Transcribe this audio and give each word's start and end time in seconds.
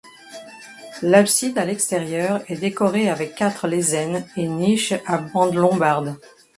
L'abside 1.03 1.59
à 1.59 1.65
l'extérieur 1.65 2.41
est 2.49 2.55
décorée 2.55 3.07
avec 3.07 3.35
quatre 3.35 3.67
lésènes 3.67 4.25
et 4.35 4.47
niches 4.47 4.95
à 5.05 5.19
bande 5.19 5.53
lombarde. 5.53 6.17